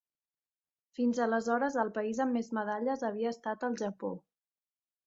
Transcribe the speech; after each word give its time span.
Fins 0.99 1.19
aleshores 1.25 1.77
el 1.83 1.93
país 1.99 2.23
amb 2.27 2.39
més 2.39 2.51
medalles 2.61 3.07
havia 3.11 3.37
estat 3.39 3.69
el 3.71 3.79
Japó. 3.85 4.13